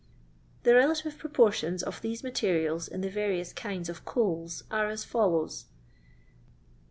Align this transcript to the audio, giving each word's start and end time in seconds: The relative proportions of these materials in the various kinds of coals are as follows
The 0.63 0.73
relative 0.73 1.19
proportions 1.19 1.83
of 1.83 2.01
these 2.01 2.23
materials 2.23 2.87
in 2.87 3.01
the 3.01 3.09
various 3.11 3.53
kinds 3.53 3.87
of 3.87 4.03
coals 4.03 4.63
are 4.71 4.87
as 4.89 5.05
follows 5.05 5.65